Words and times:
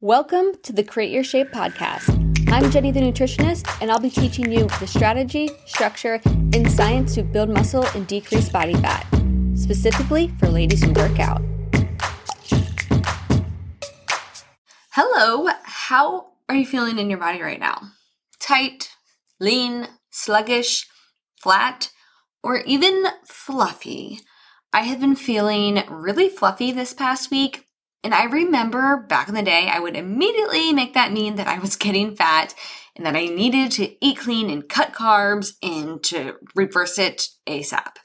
Welcome 0.00 0.52
to 0.62 0.72
the 0.72 0.84
Create 0.84 1.10
Your 1.10 1.24
Shape 1.24 1.50
podcast. 1.50 2.08
I'm 2.52 2.70
Jenny 2.70 2.92
the 2.92 3.00
nutritionist, 3.00 3.66
and 3.82 3.90
I'll 3.90 3.98
be 3.98 4.10
teaching 4.10 4.52
you 4.52 4.68
the 4.78 4.86
strategy, 4.86 5.50
structure, 5.66 6.20
and 6.24 6.70
science 6.70 7.16
to 7.16 7.24
build 7.24 7.48
muscle 7.48 7.84
and 7.96 8.06
decrease 8.06 8.48
body 8.48 8.74
fat, 8.74 9.04
specifically 9.56 10.28
for 10.38 10.46
ladies 10.46 10.84
who 10.84 10.92
work 10.92 11.18
out. 11.18 11.42
Hello, 14.90 15.48
how 15.64 16.28
are 16.48 16.54
you 16.54 16.64
feeling 16.64 17.00
in 17.00 17.10
your 17.10 17.18
body 17.18 17.42
right 17.42 17.58
now? 17.58 17.82
Tight, 18.38 18.90
lean, 19.40 19.88
sluggish, 20.10 20.86
flat, 21.42 21.90
or 22.44 22.58
even 22.58 23.06
fluffy? 23.26 24.20
I 24.72 24.82
have 24.82 25.00
been 25.00 25.16
feeling 25.16 25.82
really 25.90 26.28
fluffy 26.28 26.70
this 26.70 26.94
past 26.94 27.32
week 27.32 27.64
and 28.04 28.14
I 28.14 28.24
remember 28.24 29.04
back 29.08 29.28
in 29.28 29.34
the 29.34 29.42
day, 29.42 29.68
I 29.68 29.80
would 29.80 29.96
immediately 29.96 30.72
make 30.72 30.94
that 30.94 31.12
mean 31.12 31.36
that 31.36 31.48
I 31.48 31.58
was 31.58 31.76
getting 31.76 32.14
fat 32.14 32.54
and 32.96 33.06
that 33.06 33.16
I 33.16 33.26
needed 33.26 33.70
to 33.72 34.04
eat 34.04 34.18
clean 34.18 34.50
and 34.50 34.68
cut 34.68 34.92
carbs 34.92 35.54
and 35.62 36.02
to 36.04 36.36
reverse 36.54 36.98
it 36.98 37.28
ASAP. 37.46 37.96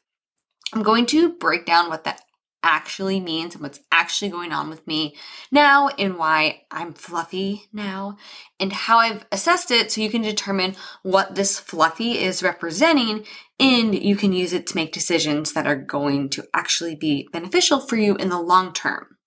I'm 0.74 0.84
going 0.84 1.06
to 1.08 1.34
break 1.34 1.66
down 1.66 1.90
what 1.90 2.04
that 2.06 2.22
actually 2.64 3.20
means 3.20 3.54
and 3.54 3.62
what's 3.62 3.82
actually 3.92 4.30
going 4.30 4.54
on 4.54 4.70
with 4.70 4.88
me 4.88 5.16
now 5.52 5.90
and 6.00 6.18
why 6.18 6.62
I'm 6.72 6.94
fluffy 6.94 7.66
now 7.74 8.18
and 8.60 8.72
how 8.72 9.00
I've 9.00 9.26
assessed 9.32 9.70
it 9.70 9.92
so 9.92 10.00
you 10.00 10.10
can 10.10 10.22
determine 10.22 10.76
what 11.04 11.36
this 11.36 11.60
fluffy 11.60 12.14
is 12.20 12.42
representing 12.42 13.26
and 13.60 13.94
you 13.94 14.16
can 14.16 14.32
use 14.32 14.54
it 14.54 14.66
to 14.68 14.76
make 14.78 14.94
decisions 14.94 15.54
that 15.54 15.68
are 15.68 15.76
going 15.76 16.30
to 16.30 16.46
actually 16.54 16.96
be 16.96 17.28
beneficial 17.34 17.82
for 17.82 17.98
you 17.98 18.16
in 18.16 18.30
the 18.30 18.40
long 18.40 18.72
term. 18.72 19.18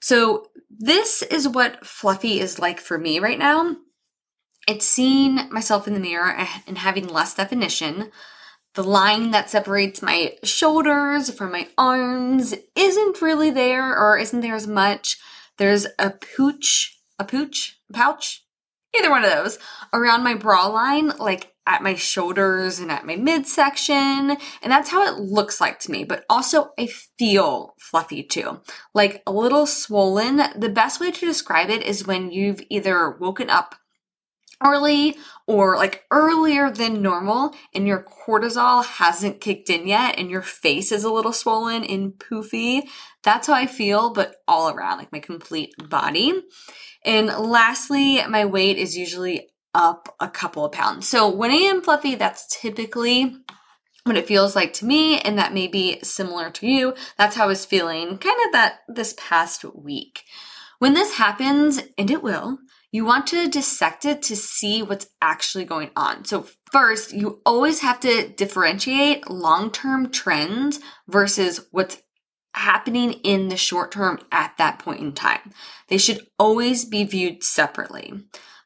So 0.00 0.46
this 0.70 1.22
is 1.22 1.46
what 1.46 1.86
fluffy 1.86 2.40
is 2.40 2.58
like 2.58 2.80
for 2.80 2.98
me 2.98 3.18
right 3.18 3.38
now. 3.38 3.76
It's 4.68 4.86
seeing 4.86 5.50
myself 5.50 5.86
in 5.86 5.94
the 5.94 6.00
mirror 6.00 6.36
and 6.66 6.78
having 6.78 7.08
less 7.08 7.34
definition. 7.34 8.10
The 8.74 8.84
line 8.84 9.32
that 9.32 9.50
separates 9.50 10.00
my 10.00 10.34
shoulders 10.44 11.30
from 11.30 11.52
my 11.52 11.68
arms 11.76 12.54
isn't 12.76 13.20
really 13.20 13.50
there 13.50 13.96
or 13.96 14.16
isn't 14.16 14.40
there 14.40 14.54
as 14.54 14.66
much. 14.66 15.18
There's 15.58 15.86
a 15.98 16.10
pooch, 16.10 16.96
a 17.18 17.24
pooch, 17.24 17.78
a 17.90 17.92
pouch, 17.92 18.44
either 18.96 19.10
one 19.10 19.24
of 19.24 19.30
those 19.30 19.58
around 19.92 20.22
my 20.22 20.34
bra 20.34 20.66
line, 20.66 21.08
like 21.18 21.52
at 21.70 21.82
my 21.82 21.94
shoulders 21.94 22.80
and 22.80 22.90
at 22.90 23.06
my 23.06 23.16
midsection. 23.16 24.36
And 24.62 24.72
that's 24.72 24.90
how 24.90 25.06
it 25.06 25.20
looks 25.20 25.60
like 25.60 25.78
to 25.80 25.90
me. 25.90 26.04
But 26.04 26.24
also, 26.28 26.70
I 26.78 26.86
feel 26.86 27.74
fluffy 27.78 28.22
too, 28.22 28.60
like 28.92 29.22
a 29.26 29.32
little 29.32 29.66
swollen. 29.66 30.42
The 30.56 30.68
best 30.68 31.00
way 31.00 31.12
to 31.12 31.26
describe 31.26 31.70
it 31.70 31.82
is 31.82 32.06
when 32.06 32.32
you've 32.32 32.60
either 32.68 33.10
woken 33.10 33.48
up 33.48 33.76
early 34.62 35.16
or 35.46 35.76
like 35.76 36.04
earlier 36.10 36.70
than 36.70 37.00
normal 37.00 37.54
and 37.74 37.86
your 37.86 38.04
cortisol 38.04 38.84
hasn't 38.84 39.40
kicked 39.40 39.70
in 39.70 39.86
yet 39.86 40.18
and 40.18 40.30
your 40.30 40.42
face 40.42 40.92
is 40.92 41.02
a 41.02 41.12
little 41.12 41.32
swollen 41.32 41.82
and 41.84 42.12
poofy. 42.12 42.82
That's 43.22 43.46
how 43.46 43.54
I 43.54 43.66
feel, 43.66 44.12
but 44.12 44.36
all 44.46 44.68
around, 44.68 44.98
like 44.98 45.12
my 45.12 45.18
complete 45.18 45.72
body. 45.88 46.42
And 47.04 47.28
lastly, 47.28 48.20
my 48.28 48.44
weight 48.44 48.76
is 48.76 48.96
usually 48.96 49.48
up 49.74 50.14
a 50.20 50.28
couple 50.28 50.64
of 50.64 50.72
pounds. 50.72 51.08
So 51.08 51.28
when 51.28 51.50
I 51.50 51.54
am 51.54 51.82
fluffy, 51.82 52.14
that's 52.14 52.46
typically 52.60 53.36
what 54.04 54.16
it 54.16 54.26
feels 54.26 54.56
like 54.56 54.72
to 54.74 54.86
me, 54.86 55.20
and 55.20 55.38
that 55.38 55.54
may 55.54 55.66
be 55.66 56.00
similar 56.02 56.50
to 56.50 56.66
you. 56.66 56.94
That's 57.18 57.36
how 57.36 57.44
I 57.44 57.48
was 57.48 57.66
feeling 57.66 58.18
kind 58.18 58.38
of 58.46 58.52
that 58.52 58.80
this 58.88 59.14
past 59.18 59.64
week. 59.74 60.22
When 60.78 60.94
this 60.94 61.16
happens, 61.16 61.80
and 61.98 62.10
it 62.10 62.22
will, 62.22 62.58
you 62.90 63.04
want 63.04 63.26
to 63.28 63.48
dissect 63.48 64.04
it 64.04 64.22
to 64.22 64.36
see 64.36 64.82
what's 64.82 65.06
actually 65.20 65.64
going 65.64 65.90
on. 65.94 66.24
So, 66.24 66.46
first, 66.72 67.12
you 67.12 67.40
always 67.44 67.80
have 67.80 68.00
to 68.00 68.28
differentiate 68.28 69.30
long 69.30 69.70
term 69.70 70.10
trends 70.10 70.80
versus 71.06 71.66
what's 71.70 72.02
happening 72.54 73.12
in 73.12 73.48
the 73.48 73.56
short 73.56 73.92
term 73.92 74.18
at 74.32 74.56
that 74.58 74.78
point 74.78 75.00
in 75.00 75.12
time. 75.12 75.52
They 75.88 75.98
should 75.98 76.26
always 76.38 76.84
be 76.84 77.04
viewed 77.04 77.44
separately. 77.44 78.12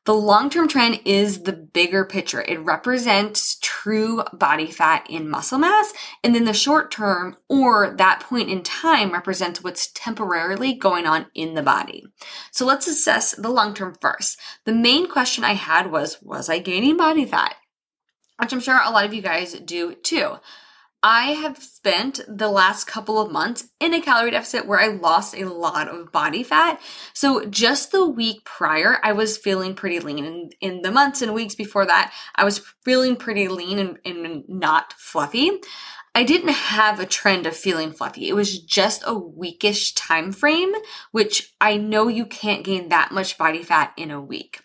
The 0.05 0.15
long 0.15 0.51
term 0.51 0.69
trend 0.69 1.01
is 1.07 1.45
the 1.45 1.53
bigger 1.53 2.05
picture. 2.05 2.43
It 2.43 2.61
represents 2.61 3.57
true 3.63 4.23
body 4.35 4.71
fat 4.71 5.07
in 5.09 5.31
muscle 5.31 5.59
mass. 5.59 5.95
And 6.23 6.35
then 6.35 6.45
the 6.45 6.53
short 6.53 6.91
term 6.91 7.37
or 7.49 7.95
that 7.97 8.21
point 8.21 8.51
in 8.51 8.63
time 8.63 9.13
represents 9.13 9.65
what's 9.65 9.91
temporarily 9.93 10.75
going 10.75 11.07
on 11.07 11.27
in 11.35 11.55
the 11.55 11.63
body. 11.63 12.05
So 12.51 12.67
let's 12.67 12.87
assess 12.87 13.33
the 13.33 13.49
long 13.49 13.73
term 13.73 13.97
first. 13.99 14.39
The 14.67 14.75
main 14.75 15.09
question 15.09 15.43
I 15.43 15.55
had 15.55 15.91
was 15.91 16.19
Was 16.21 16.51
I 16.51 16.59
gaining 16.59 16.99
body 16.99 17.25
fat? 17.25 17.57
Which 18.39 18.53
I'm 18.53 18.61
sure 18.61 18.79
a 18.85 18.91
lot 18.91 19.07
of 19.07 19.15
you 19.15 19.23
guys 19.23 19.55
do 19.55 19.95
too. 19.95 20.37
I 21.07 21.33
have 21.33 21.63
spent 21.63 22.21
the 22.27 22.49
last 22.49 22.87
couple 22.87 23.21
of 23.21 23.31
months 23.31 23.69
in 23.79 23.93
a 23.93 24.01
calorie 24.01 24.31
deficit 24.31 24.67
where 24.67 24.81
I 24.81 24.87
lost 24.87 25.37
a 25.37 25.45
lot 25.45 25.87
of 25.87 26.11
body 26.11 26.43
fat. 26.43 26.81
So 27.13 27.45
just 27.45 27.93
the 27.93 28.09
week 28.09 28.43
prior, 28.45 28.97
I 29.03 29.13
was 29.13 29.37
feeling 29.37 29.75
pretty 29.75 30.01
lean. 30.01 30.25
And 30.25 30.55
in 30.63 30.81
the 30.81 30.91
months 30.91 31.21
and 31.21 31.35
weeks 31.35 31.55
before 31.55 31.85
that, 31.85 32.15
I 32.37 32.45
was 32.45 32.63
feeling 32.87 33.17
pretty 33.17 33.49
lean 33.49 33.79
and, 33.79 33.99
and 34.07 34.49
not 34.49 34.95
fluffy. 34.95 35.51
I 36.15 36.25
didn't 36.25 36.55
have 36.55 36.99
a 36.99 37.07
trend 37.07 37.45
of 37.45 37.55
feeling 37.55 37.93
fluffy. 37.93 38.31
It 38.31 38.35
was 38.35 38.59
just 38.59 39.03
a 39.03 39.15
weekish 39.15 39.93
time 39.95 40.33
frame, 40.33 40.73
which 41.11 41.55
I 41.61 41.77
know 41.77 42.09
you 42.09 42.25
can't 42.25 42.65
gain 42.65 42.89
that 42.89 43.13
much 43.13 43.37
body 43.37 43.63
fat 43.63 43.93
in 43.99 44.11
a 44.11 44.23
week 44.23 44.63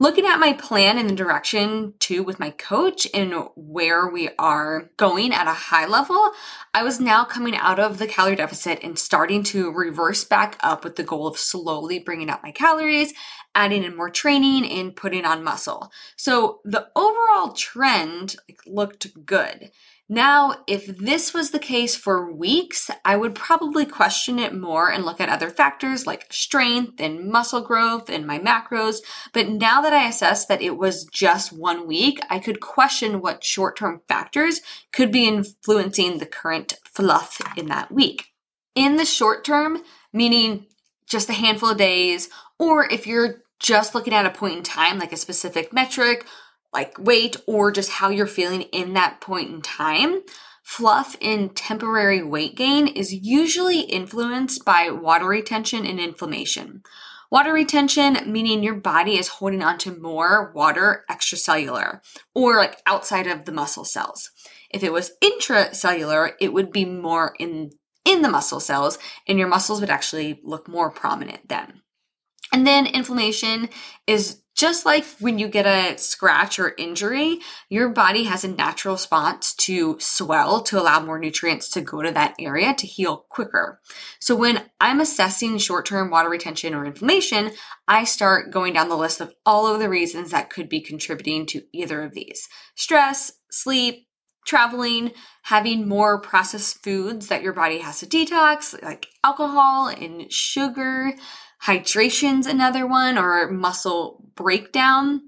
looking 0.00 0.24
at 0.24 0.40
my 0.40 0.54
plan 0.54 0.96
and 0.98 1.10
the 1.10 1.14
direction 1.14 1.92
too 1.98 2.22
with 2.22 2.40
my 2.40 2.50
coach 2.50 3.06
and 3.12 3.34
where 3.54 4.08
we 4.08 4.30
are 4.38 4.90
going 4.96 5.32
at 5.32 5.46
a 5.46 5.52
high 5.52 5.86
level, 5.86 6.32
I 6.72 6.82
was 6.82 6.98
now 6.98 7.24
coming 7.24 7.54
out 7.54 7.78
of 7.78 7.98
the 7.98 8.06
calorie 8.06 8.34
deficit 8.34 8.80
and 8.82 8.98
starting 8.98 9.42
to 9.44 9.70
reverse 9.70 10.24
back 10.24 10.56
up 10.60 10.84
with 10.84 10.96
the 10.96 11.04
goal 11.04 11.26
of 11.26 11.38
slowly 11.38 11.98
bringing 11.98 12.30
up 12.30 12.42
my 12.42 12.50
calories, 12.50 13.12
adding 13.54 13.84
in 13.84 13.96
more 13.96 14.10
training 14.10 14.70
and 14.70 14.96
putting 14.96 15.24
on 15.24 15.44
muscle. 15.44 15.90
So 16.16 16.60
the 16.64 16.88
overall 16.94 17.52
trend 17.52 18.36
looked 18.66 19.24
good. 19.26 19.70
Now, 20.12 20.64
if 20.66 20.86
this 20.86 21.32
was 21.32 21.52
the 21.52 21.60
case 21.60 21.94
for 21.94 22.32
weeks, 22.32 22.90
I 23.04 23.16
would 23.16 23.32
probably 23.32 23.86
question 23.86 24.40
it 24.40 24.52
more 24.52 24.90
and 24.90 25.04
look 25.04 25.20
at 25.20 25.28
other 25.28 25.50
factors 25.50 26.04
like 26.04 26.26
strength 26.32 27.00
and 27.00 27.30
muscle 27.30 27.60
growth 27.60 28.10
and 28.10 28.26
my 28.26 28.36
macros. 28.40 28.96
But 29.32 29.48
now 29.48 29.80
that 29.82 29.92
I 29.92 30.08
assess 30.08 30.46
that 30.46 30.62
it 30.62 30.76
was 30.76 31.04
just 31.04 31.52
one 31.52 31.86
week, 31.86 32.18
I 32.28 32.40
could 32.40 32.58
question 32.58 33.20
what 33.20 33.44
short 33.44 33.76
term 33.76 34.00
factors 34.08 34.60
could 34.92 35.12
be 35.12 35.28
influencing 35.28 36.18
the 36.18 36.26
current 36.26 36.74
fluff 36.84 37.40
in 37.56 37.66
that 37.66 37.92
week. 37.92 38.32
In 38.74 38.96
the 38.96 39.04
short 39.04 39.44
term, 39.44 39.78
meaning 40.12 40.66
just 41.08 41.30
a 41.30 41.34
handful 41.34 41.70
of 41.70 41.78
days, 41.78 42.28
or 42.60 42.84
if 42.84 43.06
you're 43.06 43.42
just 43.58 43.94
looking 43.94 44.14
at 44.14 44.26
a 44.26 44.30
point 44.30 44.56
in 44.56 44.62
time, 44.62 44.98
like 44.98 45.12
a 45.12 45.16
specific 45.16 45.72
metric 45.72 46.26
like 46.72 46.98
weight 46.98 47.36
or 47.46 47.72
just 47.72 47.90
how 47.90 48.08
you're 48.08 48.26
feeling 48.26 48.62
in 48.62 48.94
that 48.94 49.20
point 49.20 49.50
in 49.50 49.62
time. 49.62 50.20
Fluff 50.62 51.16
in 51.20 51.48
temporary 51.48 52.22
weight 52.22 52.54
gain 52.54 52.86
is 52.86 53.12
usually 53.12 53.80
influenced 53.80 54.64
by 54.64 54.90
water 54.90 55.26
retention 55.26 55.84
and 55.84 55.98
inflammation. 55.98 56.82
Water 57.30 57.52
retention 57.52 58.18
meaning 58.30 58.62
your 58.62 58.74
body 58.74 59.18
is 59.18 59.28
holding 59.28 59.62
onto 59.62 60.00
more 60.00 60.52
water 60.54 61.04
extracellular 61.10 62.00
or 62.34 62.56
like 62.56 62.80
outside 62.86 63.26
of 63.26 63.44
the 63.44 63.52
muscle 63.52 63.84
cells. 63.84 64.30
If 64.70 64.84
it 64.84 64.92
was 64.92 65.12
intracellular, 65.22 66.32
it 66.40 66.52
would 66.52 66.70
be 66.70 66.84
more 66.84 67.34
in 67.38 67.70
in 68.04 68.22
the 68.22 68.30
muscle 68.30 68.60
cells 68.60 68.98
and 69.26 69.38
your 69.38 69.48
muscles 69.48 69.80
would 69.80 69.90
actually 69.90 70.40
look 70.44 70.68
more 70.68 70.90
prominent 70.90 71.48
then. 71.48 71.82
And 72.52 72.66
then 72.66 72.86
inflammation 72.86 73.68
is 74.06 74.40
just 74.56 74.84
like 74.84 75.06
when 75.20 75.38
you 75.38 75.48
get 75.48 75.64
a 75.64 75.96
scratch 75.96 76.58
or 76.58 76.74
injury, 76.76 77.38
your 77.70 77.88
body 77.88 78.24
has 78.24 78.44
a 78.44 78.48
natural 78.48 78.96
response 78.96 79.54
to 79.54 79.96
swell 79.98 80.62
to 80.64 80.78
allow 80.78 81.00
more 81.00 81.18
nutrients 81.18 81.70
to 81.70 81.80
go 81.80 82.02
to 82.02 82.10
that 82.12 82.34
area 82.38 82.74
to 82.74 82.86
heal 82.86 83.24
quicker. 83.30 83.80
So 84.18 84.36
when 84.36 84.64
I'm 84.78 85.00
assessing 85.00 85.56
short 85.56 85.86
term 85.86 86.10
water 86.10 86.28
retention 86.28 86.74
or 86.74 86.84
inflammation, 86.84 87.52
I 87.88 88.04
start 88.04 88.50
going 88.50 88.74
down 88.74 88.90
the 88.90 88.96
list 88.96 89.22
of 89.22 89.32
all 89.46 89.66
of 89.66 89.80
the 89.80 89.88
reasons 89.88 90.30
that 90.32 90.50
could 90.50 90.68
be 90.68 90.82
contributing 90.82 91.46
to 91.46 91.62
either 91.72 92.02
of 92.02 92.12
these 92.12 92.46
stress, 92.74 93.32
sleep, 93.50 94.08
traveling, 94.46 95.12
having 95.42 95.88
more 95.88 96.20
processed 96.20 96.82
foods 96.82 97.28
that 97.28 97.42
your 97.42 97.52
body 97.52 97.78
has 97.78 98.00
to 98.00 98.06
detox, 98.06 98.80
like 98.82 99.06
alcohol 99.24 99.88
and 99.88 100.30
sugar 100.30 101.14
Hydration's 101.60 102.46
another 102.46 102.86
one, 102.86 103.16
or 103.18 103.50
muscle 103.50 104.24
breakdown. 104.34 105.22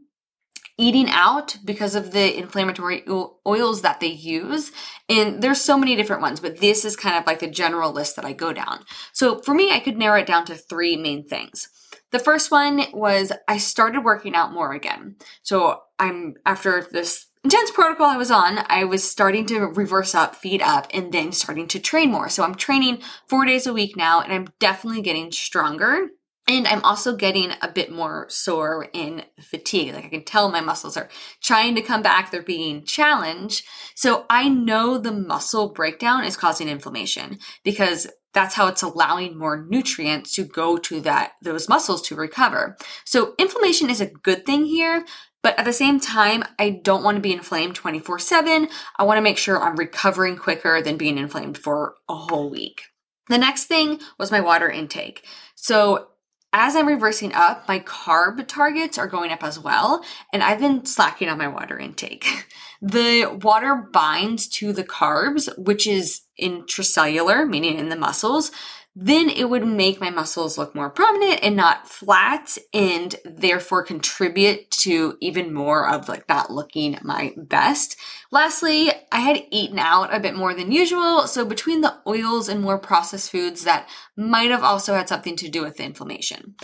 Eating 0.79 1.11
out 1.11 1.59
because 1.65 1.95
of 1.95 2.13
the 2.13 2.37
inflammatory 2.37 3.05
oils 3.47 3.83
that 3.83 4.01
they 4.01 4.09
use. 4.09 4.73
And 5.09 5.43
there's 5.43 5.61
so 5.61 5.77
many 5.77 5.95
different 5.95 6.23
ones, 6.23 6.41
but 6.41 6.59
this 6.59 6.85
is 6.85 6.97
kind 6.97 7.17
of 7.17 7.27
like 7.27 7.41
the 7.41 7.47
general 7.47 7.93
list 7.93 8.17
that 8.17 8.25
I 8.25 8.33
go 8.33 8.55
down. 8.55 8.85
So 9.13 9.39
for 9.39 9.55
me, 9.55 9.71
I 9.71 9.81
could 9.81 9.99
narrow 9.99 10.19
it 10.21 10.27
down 10.27 10.47
to 10.47 10.55
three 10.55 10.97
main 10.97 11.29
things. 11.29 11.69
The 12.11 12.19
first 12.19 12.51
one 12.51 12.85
was 12.93 13.33
I 13.47 13.59
started 13.59 14.03
working 14.03 14.35
out 14.35 14.53
more 14.53 14.73
again. 14.73 15.17
So 15.43 15.83
I'm 15.99 16.35
after 16.47 16.89
this 16.91 17.27
intense 17.45 17.71
protocol 17.71 18.07
I 18.07 18.17
was 18.17 18.31
on, 18.31 18.61
I 18.67 18.85
was 18.85 19.09
starting 19.09 19.47
to 19.47 19.61
reverse 19.61 20.15
up, 20.15 20.35
feed 20.35 20.63
up, 20.63 20.87
and 20.93 21.13
then 21.13 21.33
starting 21.33 21.69
to 21.69 21.81
train 21.81 22.11
more. 22.11 22.29
So 22.29 22.45
I'm 22.45 22.55
training 22.55 23.03
four 23.29 23.45
days 23.45 23.67
a 23.67 23.75
week 23.75 23.95
now, 23.95 24.21
and 24.21 24.33
I'm 24.33 24.49
definitely 24.59 25.03
getting 25.03 25.31
stronger. 25.33 26.09
And 26.49 26.67
I'm 26.67 26.85
also 26.85 27.17
getting 27.17 27.53
a 27.63 27.69
bit 27.69 27.93
more 27.93 28.27
sore 28.29 28.89
in 28.93 29.23
fatigue. 29.41 29.95
Like 29.95 30.05
I 30.05 30.09
can 30.09 30.25
tell 30.25 30.51
my 30.51 30.61
muscles 30.61 30.97
are 30.97 31.09
trying 31.41 31.77
to 31.77 31.83
come 31.83 32.03
back. 32.03 32.31
They're 32.31 32.43
being 32.43 32.85
challenged. 32.85 33.65
So 33.95 34.27
I 34.29 34.49
know 34.49 34.99
the 34.99 35.13
muscle 35.13 35.69
breakdown 35.69 36.25
is 36.25 36.37
causing 36.37 36.69
inflammation 36.69 37.39
because 37.65 38.09
that's 38.35 38.55
how 38.55 38.67
it's 38.67 38.83
allowing 38.83 39.39
more 39.39 39.65
nutrients 39.69 40.35
to 40.35 40.45
go 40.45 40.79
to 40.79 41.01
that, 41.03 41.33
those 41.43 41.69
muscles 41.69 42.03
to 42.03 42.17
recover. 42.17 42.77
So 43.05 43.35
inflammation 43.39 43.91
is 43.91 44.01
a 44.01 44.07
good 44.07 44.47
thing 44.47 44.65
here, 44.65 45.05
but 45.43 45.59
at 45.59 45.65
the 45.65 45.73
same 45.73 46.01
time, 46.01 46.45
I 46.59 46.71
don't 46.71 47.03
want 47.03 47.17
to 47.17 47.23
be 47.23 47.33
inflamed 47.33 47.75
24 47.75 48.19
7. 48.19 48.69
I 48.97 49.05
want 49.05 49.19
to 49.19 49.23
make 49.23 49.39
sure 49.39 49.61
I'm 49.61 49.77
recovering 49.77 50.37
quicker 50.37 50.81
than 50.81 50.97
being 50.97 51.19
inflamed 51.19 51.59
for 51.59 51.97
a 52.09 52.15
whole 52.15 52.51
week. 52.51 52.83
The 53.29 53.39
next 53.39 53.65
thing 53.65 54.01
was 54.19 54.31
my 54.31 54.41
water 54.41 54.71
intake. 54.71 55.27
So 55.55 56.09
as 56.53 56.77
I'm 56.77 56.87
reversing 56.87 57.33
up, 57.33 57.67
my 57.67 57.81
carb 57.81 58.47
targets 58.47 58.99
are 58.99 59.07
going 59.07 59.33
up 59.33 59.43
as 59.43 59.59
well, 59.59 60.05
and 60.33 60.43
I've 60.43 60.59
been 60.59 60.85
slacking 60.85 61.29
on 61.29 61.39
my 61.39 61.49
water 61.49 61.79
intake. 61.79 62.47
The 62.85 63.39
water 63.41 63.77
binds 63.77 64.49
to 64.49 64.73
the 64.73 64.83
carbs, 64.83 65.57
which 65.57 65.87
is 65.87 66.23
intracellular, 66.41 67.49
meaning 67.49 67.79
in 67.79 67.91
the 67.91 67.97
muscles. 67.97 68.51
Then 68.95 69.31
it 69.31 69.49
would 69.49 69.67
make 69.67 70.01
my 70.01 70.11
muscles 70.11 70.59
look 70.59 70.75
more 70.75 70.91
prominent 70.91 71.41
and 71.43 71.57
not 71.57 71.89
flat, 71.89 72.59
and 72.75 73.15
therefore 73.25 73.83
contribute 73.85 74.71
to 74.83 75.17
even 75.21 75.55
more 75.55 75.89
of 75.89 76.09
like 76.09 76.29
not 76.29 76.51
looking 76.51 76.99
my 77.03 77.33
best. 77.37 77.97
Lastly, 78.31 78.91
I 79.11 79.21
had 79.21 79.45
eaten 79.51 79.79
out 79.79 80.15
a 80.15 80.21
bit 80.21 80.35
more 80.35 80.53
than 80.53 80.73
usual, 80.73 81.27
so 81.27 81.45
between 81.45 81.81
the 81.81 82.01
oils 82.07 82.51
and 82.51 82.61
more 82.61 82.79
processed 82.79 83.31
foods, 83.31 83.65
that 83.65 83.89
might 84.15 84.51
have 84.51 84.63
also 84.63 84.95
had 84.95 85.09
something 85.09 85.37
to 85.37 85.49
do 85.49 85.63
with 85.63 85.79
the 85.79 85.85
inflammation. 85.85 86.55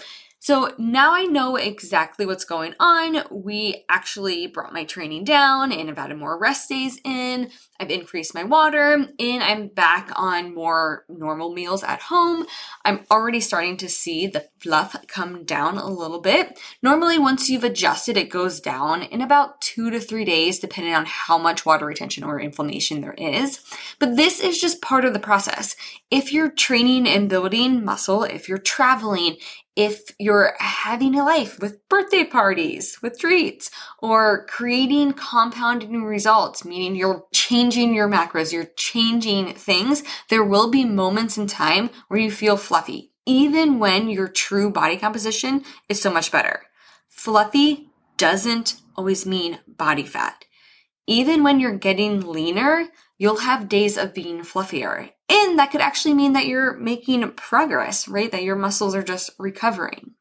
So 0.40 0.72
now 0.78 1.14
I 1.14 1.24
know 1.24 1.56
exactly 1.56 2.24
what's 2.24 2.44
going 2.44 2.74
on. 2.78 3.24
We 3.30 3.84
actually 3.88 4.46
brought 4.46 4.72
my 4.72 4.84
training 4.84 5.24
down 5.24 5.72
and 5.72 5.90
I've 5.90 5.98
added 5.98 6.16
more 6.16 6.38
rest 6.38 6.68
days 6.68 7.00
in. 7.04 7.50
I've 7.80 7.90
increased 7.90 8.34
my 8.34 8.44
water 8.44 9.06
and 9.18 9.42
I'm 9.42 9.68
back 9.68 10.10
on 10.16 10.54
more 10.54 11.04
normal 11.08 11.52
meals 11.52 11.84
at 11.84 12.02
home. 12.02 12.46
I'm 12.84 13.04
already 13.10 13.40
starting 13.40 13.76
to 13.78 13.88
see 13.88 14.26
the 14.26 14.48
fluff 14.58 14.96
come 15.06 15.44
down 15.44 15.78
a 15.78 15.86
little 15.86 16.20
bit. 16.20 16.58
Normally, 16.82 17.18
once 17.18 17.48
you've 17.48 17.64
adjusted, 17.64 18.16
it 18.16 18.30
goes 18.30 18.60
down 18.60 19.02
in 19.02 19.20
about 19.20 19.60
two 19.60 19.90
to 19.90 20.00
three 20.00 20.24
days, 20.24 20.58
depending 20.58 20.94
on 20.94 21.04
how 21.06 21.38
much 21.38 21.64
water 21.64 21.86
retention 21.86 22.24
or 22.24 22.40
inflammation 22.40 23.00
there 23.00 23.14
is. 23.14 23.60
But 23.98 24.16
this 24.16 24.40
is 24.40 24.60
just 24.60 24.82
part 24.82 25.04
of 25.04 25.12
the 25.12 25.20
process. 25.20 25.76
If 26.10 26.32
you're 26.32 26.50
training 26.50 27.06
and 27.06 27.28
building 27.28 27.84
muscle, 27.84 28.24
if 28.24 28.48
you're 28.48 28.58
traveling, 28.58 29.36
if 29.78 30.10
you're 30.18 30.54
having 30.58 31.14
a 31.14 31.24
life 31.24 31.60
with 31.60 31.88
birthday 31.88 32.24
parties, 32.24 32.98
with 33.00 33.16
treats, 33.20 33.70
or 34.00 34.44
creating 34.46 35.12
compounding 35.12 36.02
results, 36.02 36.64
meaning 36.64 36.96
you're 36.96 37.24
changing 37.68 37.94
your 37.94 38.08
macros, 38.08 38.50
you're 38.50 38.70
changing 38.76 39.52
things, 39.52 40.02
there 40.30 40.42
will 40.42 40.70
be 40.70 40.86
moments 40.86 41.36
in 41.36 41.46
time 41.46 41.90
where 42.08 42.18
you 42.18 42.30
feel 42.30 42.56
fluffy, 42.56 43.12
even 43.26 43.78
when 43.78 44.08
your 44.08 44.26
true 44.26 44.70
body 44.70 44.96
composition 44.96 45.62
is 45.86 46.00
so 46.00 46.10
much 46.10 46.32
better. 46.32 46.62
Fluffy 47.10 47.90
doesn't 48.16 48.80
always 48.96 49.26
mean 49.26 49.58
body 49.66 50.04
fat. 50.04 50.46
Even 51.06 51.42
when 51.42 51.60
you're 51.60 51.76
getting 51.76 52.20
leaner, 52.20 52.88
you'll 53.18 53.40
have 53.40 53.68
days 53.68 53.98
of 53.98 54.14
being 54.14 54.40
fluffier. 54.40 55.10
And 55.28 55.58
that 55.58 55.70
could 55.70 55.82
actually 55.82 56.14
mean 56.14 56.32
that 56.32 56.46
you're 56.46 56.74
making 56.78 57.30
progress, 57.32 58.08
right? 58.08 58.32
That 58.32 58.44
your 58.44 58.56
muscles 58.56 58.94
are 58.94 59.02
just 59.02 59.30
recovering. 59.38 60.12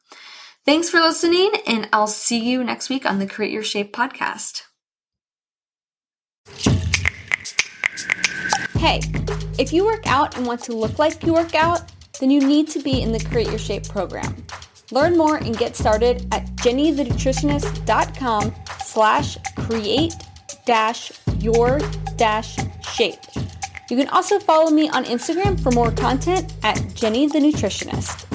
Thanks 0.66 0.90
for 0.90 1.00
listening, 1.00 1.52
and 1.66 1.88
I'll 1.94 2.08
see 2.08 2.44
you 2.44 2.62
next 2.62 2.90
week 2.90 3.06
on 3.06 3.20
the 3.20 3.26
Create 3.26 3.54
Your 3.54 3.64
Shape 3.64 3.96
podcast. 3.96 4.64
Hey, 8.78 9.02
if 9.58 9.74
you 9.74 9.86
work 9.86 10.06
out 10.06 10.38
and 10.38 10.46
want 10.46 10.64
to 10.66 10.74
look 10.74 11.00
like 11.00 11.24
you 11.24 11.34
work 11.34 11.56
out, 11.56 11.92
then 12.20 12.30
you 12.30 12.40
need 12.40 12.68
to 12.70 12.80
be 12.80 13.02
in 13.02 13.12
the 13.12 13.20
Create 13.20 13.48
Your 13.48 13.58
Shape 13.58 13.88
program. 13.88 14.46
Learn 14.92 15.18
more 15.18 15.38
and 15.38 15.58
get 15.58 15.76
started 15.76 16.28
at 16.32 16.46
jennythenutritionist.com 16.58 18.54
slash 18.84 19.38
create 19.56 20.14
dash 20.66 21.12
your 21.40 21.80
dash 22.18 22.58
shape. 22.94 23.20
You 23.90 23.98
can 23.98 24.10
also 24.10 24.40
follow 24.40 24.70
me 24.70 24.90
on 24.90 25.06
Instagram 25.06 25.60
for 25.60 25.72
more 25.72 25.92
content 25.92 26.54
at 26.64 26.94
Jenny 26.94 27.28
the 27.28 27.40
Nutritionist. 27.40 28.27